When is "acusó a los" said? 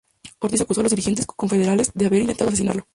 0.59-0.89